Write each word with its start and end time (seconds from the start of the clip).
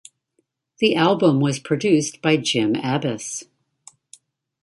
The 0.79 0.95
album 0.95 1.39
was 1.41 1.59
produced 1.59 2.23
by 2.23 2.35
Jim 2.37 2.73
Abbiss. 2.75 3.43